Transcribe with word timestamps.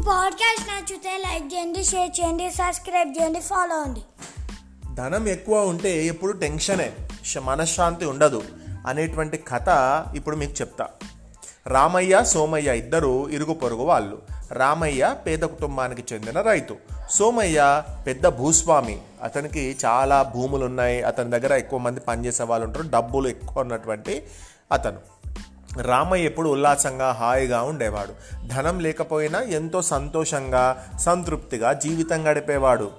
ఈ 0.00 0.02
పాడ్కాస్ట్ 0.02 0.68
నచ్చితే 0.68 1.16
లైక్ 1.16 1.54
చేయండి 1.54 1.84
షేర్ 1.84 2.20
చేయండి 2.20 2.50
సబ్స్క్రైబ్ 2.50 3.14
చేయండి 3.20 3.40
ఫాలో 3.40 3.76
అవ్వండి 3.76 4.00
ధనం 4.94 5.28
ఎక్కువ 5.28 5.66
ఉంటే 5.66 6.06
ఎప్పుడు 6.06 6.32
టెన్షనే 6.32 6.92
మనశ్శాంతి 7.42 8.04
ఉండదు 8.04 8.42
అనేటువంటి 8.86 9.36
కథ 9.36 9.68
ఇప్పుడు 10.16 10.36
మీకు 10.36 10.52
చెప్తా. 10.52 10.88
రామయ్య 11.66 12.24
సోమయ్య 12.24 12.78
ఇద్దరు 12.78 13.30
ఇరుగు 13.30 13.54
పొరుగు 13.54 13.82
వాళ్ళు. 13.82 14.22
రామయ్య 14.52 15.16
పేద 15.26 15.38
కుటుంబానికి 15.38 16.14
చెందిన 16.14 16.40
రైతు. 16.40 16.76
సోమయ్య 17.10 17.82
పెద్ద 18.06 18.26
భూస్వామి. 18.26 19.00
అతనికి 19.22 19.76
చాలా 19.84 20.22
భూములు 20.22 20.64
ఉన్నాయి 20.64 21.02
అతని 21.02 21.30
దగ్గర 21.30 21.52
ఎక్కువ 21.52 21.78
మంది 21.78 22.00
పనిచేసే 22.00 22.42
వాళ్ళు 22.42 22.66
ఉంటారు. 22.66 22.88
డబ్బులు 22.88 23.28
ఎక్కువ 23.28 23.60
ఉన్నటువంటి 23.60 24.22
అతను. 24.72 25.19
రామయ్య 25.78 26.24
ఎప్పుడు 26.24 26.48
ఉల్లాసంగా 26.48 27.12
హాయిగా 27.12 27.62
ఉండేవాడు. 27.62 28.12
ధనం 28.46 28.80
లేకపోయినా 28.80 29.40
ఎంతో 29.40 29.82
సంతోషంగా 29.82 30.86
సంతృప్తిగా 31.00 31.72
జీవితం 31.72 32.30
గడిపేవాడు. 32.30 32.90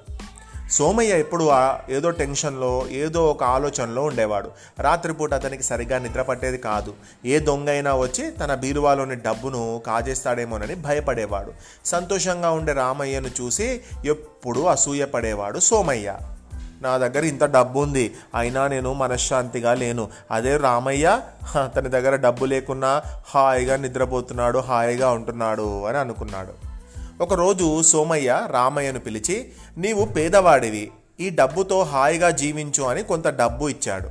సోమయ్య 0.72 1.20
ఎప్పుడు 1.20 1.52
ఏదో 1.90 2.10
టెన్షన్లో 2.10 2.86
ఏదో 2.90 3.26
ఒక 3.26 3.44
ఆలోచనలో 3.44 4.04
ఉండేవాడు. 4.04 4.52
రాత్రిపూట 4.80 5.34
అతనికి 5.34 5.64
సరిగ్గా 5.64 6.00
నిద్ర 6.00 6.22
పట్టేది 6.22 6.58
కాదు. 6.58 6.94
ఏ 7.26 7.40
దొంగైనా 7.40 7.96
వచ్చి 7.96 8.32
తన 8.32 8.56
బీరువాలోని 8.56 9.16
డబ్బును 9.16 9.82
కాజేస్తాడేమోనని 9.88 10.76
భయపడేవాడు. 10.76 11.52
సంతోషంగా 11.86 12.52
ఉండే 12.52 12.74
రామయ్యను 12.74 13.28
చూసి 13.42 13.82
ఎప్పుడూ 14.06 14.64
అసూయపడేవాడు 14.66 15.60
సోమయ్య. 15.60 16.14
నా 16.82 16.98
దగ్గర 16.98 17.26
ఇంత 17.26 17.44
డబ్బు 17.44 17.80
ఉంది 17.80 18.16
అయినా 18.36 18.68
నేను 18.68 18.94
మనశ్శాంతిగా 18.94 19.74
లేను. 19.74 20.10
అదే 20.32 20.58
రామయ్య 20.58 21.22
అతని 21.64 21.90
దగ్గర 21.90 22.16
డబ్బు 22.16 22.46
లేకున్నా 22.46 23.02
హాయిగా 23.28 23.76
నిద్రపోతున్నాడు 23.76 24.60
హాయిగా 24.60 25.10
ఉంటున్నాడు 25.10 25.86
అని 25.86 25.98
అనుకున్నాడు. 25.98 26.72
ఒకరోజు 27.24 27.82
సోమయ్య 27.82 28.48
రామయ్యను 28.52 29.00
పిలిచి 29.00 29.52
నీవు 29.78 30.06
పేదవాడివి 30.06 30.92
ఈ 31.20 31.30
డబ్బుతో 31.30 31.84
హాయిగా 31.84 32.30
జీవించు 32.30 32.84
అని 32.84 33.04
కొంత 33.04 33.28
డబ్బు 33.28 33.68
ఇచ్చాడు. 33.68 34.10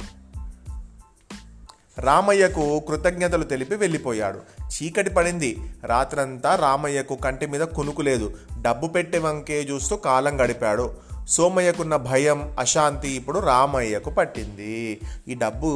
రామయ్యకు 1.99 2.81
కృతజ్ఞతలు 2.81 3.45
తెలిపి 3.45 3.75
వెళ్ళిపోయాడు. 3.75 4.41
చీకటి 4.63 5.11
పడింది. 5.11 5.75
రాత్రంతా 5.85 6.57
రామయ్యకు 6.57 7.15
కంటి 7.15 7.47
మీద 7.47 7.61
కునుకు 7.61 8.03
లేదు. 8.03 8.37
డబ్బు 8.63 8.87
పెట్టే 8.87 9.19
వంకే 9.19 9.61
చూస్తూ 9.61 9.97
కాలం 9.97 10.45
గడిపాడు. 10.45 11.10
సోమయ్యకున్న 11.31 11.97
భయం 11.97 12.57
అశాంతి 12.59 13.09
ఇప్పుడు 13.09 13.39
రామయ్యకు 13.39 14.11
పట్టింది. 14.11 15.01
ఈ 15.29 15.35
డబ్బు 15.35 15.71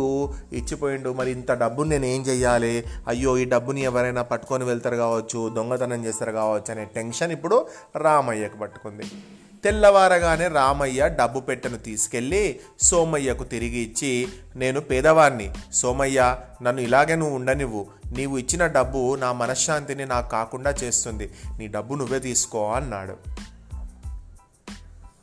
ఇచ్చిపోయిండు 0.53 1.13
మరి 1.13 1.31
ఇంత 1.31 1.53
డబ్బుని 1.53 1.91
నేను 1.91 2.07
ఏం 2.07 2.23
చెయ్యాలి? 2.23 2.85
అయ్యో 3.09 3.39
ఈ 3.39 3.45
డబ్బుని 3.45 3.83
ఎవరైనా 3.83 4.23
పట్టుకొని 4.23 4.65
వెళ్తారు 4.65 4.97
కావచ్చు 4.97 5.49
దొంగతనం 5.57 6.05
చేస్తారు 6.05 6.33
కావచ్చు 6.33 6.71
అనే 6.71 6.85
టెన్షన్ 6.85 7.33
ఇప్పుడు 7.33 7.67
రామయ్యకు 7.97 8.59
పట్టుకుంది. 8.59 9.05
తెల్లవారగానే 9.65 10.49
రామయ్య 10.49 11.09
డబ్బు 11.09 11.41
పెట్టెను 11.41 11.79
తీసుకెళ్ళి 11.79 12.61
సోమయ్యకు 12.81 13.45
తిరిగి 13.45 13.79
ఇచ్చి 13.79 14.29
నేను 14.57 14.81
పేదవాణ్ణి. 14.81 15.51
సోమయ్య 15.75 16.37
నన్ను 16.63 16.83
ఇలాగే 16.83 17.15
నువ్వు 17.17 17.37
ఉండనివ్వు. 17.37 17.87
నీవు 18.13 18.39
ఇచ్చిన 18.39 18.67
డబ్బు 18.67 19.15
నా 19.15 19.33
మనశ్శాంతిని 19.33 20.07
నాకు 20.07 20.31
కాకుండా 20.31 20.71
చేస్తుంది. 20.71 21.31
నీ 21.59 21.67
డబ్బు 21.67 21.95
నువ్వే 21.95 22.19
తీసుకో 22.19 22.73
అన్నాడు. 22.73 23.34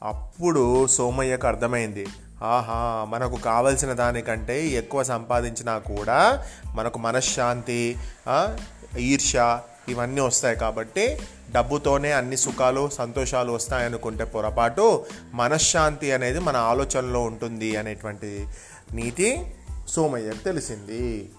అప్పుడు 0.03 0.87
సోమయ్యకు 0.87 1.47
అర్థమైంది. 1.47 2.05
ఆహా 2.43 3.05
మనకు 3.09 3.35
కావలసిన 3.35 3.93
దానికంటే 3.93 4.67
ఎక్కువ 4.67 5.03
సంపాదించినా 5.03 5.77
కూడా 5.77 6.45
మనకు 6.75 6.99
మనశ్శాంతి 6.99 7.97
ఈర్ష 8.31 8.97
ఈర్ష్య 8.97 9.59
ఇవన్నీ 9.89 10.21
వస్తాయి 10.21 10.55
కాబట్టి 10.55 11.19
డబ్బుతోనే 11.51 12.11
అన్ని 12.11 12.37
సుఖాలు 12.37 12.89
సంతోషాలు 12.89 13.51
వస్తాయనుకుంటే 13.51 14.23
పొరపాటు 14.23 15.05
మనశ్శాంతి 15.33 16.11
అనేది 16.11 16.39
మన 16.39 16.57
ఆలోచనలో 16.57 17.21
ఉంటుంది 17.21 17.75
అనేటువంటి 17.75 18.47
నీతి 18.93 19.55
సోమయ్యకు 19.87 20.37
తెలిసింది. 20.37 21.29